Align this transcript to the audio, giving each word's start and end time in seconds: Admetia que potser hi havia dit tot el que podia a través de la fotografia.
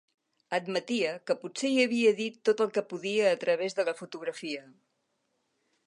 Admetia 0.57 1.11
que 1.27 1.35
potser 1.41 1.69
hi 1.73 1.77
havia 1.83 2.13
dit 2.21 2.39
tot 2.49 2.65
el 2.67 2.73
que 2.79 2.85
podia 2.95 3.29
a 3.33 3.37
través 3.45 3.79
de 3.81 3.87
la 3.91 3.97
fotografia. 4.01 4.67